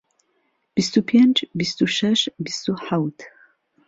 بیست 0.75 0.95
و 0.97 1.01
پێنج، 1.09 1.35
بیست 1.59 1.79
و 1.83 1.85
شەش، 1.97 2.21
بیست 2.45 2.65
و 2.71 2.73
حەوت 2.85 3.19